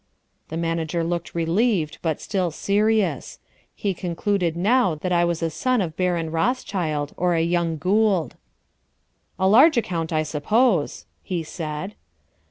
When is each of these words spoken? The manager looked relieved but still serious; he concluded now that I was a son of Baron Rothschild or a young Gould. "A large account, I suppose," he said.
The 0.49 0.57
manager 0.57 1.03
looked 1.03 1.35
relieved 1.35 1.99
but 2.01 2.19
still 2.19 2.49
serious; 2.49 3.37
he 3.75 3.93
concluded 3.93 4.57
now 4.57 4.95
that 4.95 5.11
I 5.11 5.23
was 5.23 5.43
a 5.43 5.51
son 5.51 5.79
of 5.79 5.95
Baron 5.95 6.31
Rothschild 6.31 7.13
or 7.17 7.35
a 7.35 7.43
young 7.43 7.77
Gould. 7.77 8.33
"A 9.37 9.47
large 9.47 9.77
account, 9.77 10.11
I 10.11 10.23
suppose," 10.23 11.05
he 11.21 11.43
said. 11.43 11.93